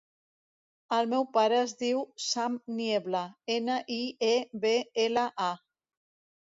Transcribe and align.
El 0.97 1.09
meu 1.11 1.25
pare 1.35 1.59
es 1.65 1.75
diu 1.83 2.01
Sam 2.29 2.57
Niebla: 2.81 3.23
ena, 3.59 3.77
i, 3.99 4.01
e, 4.33 4.35
be, 4.67 4.77
ela, 5.09 5.33
a. 5.53 5.55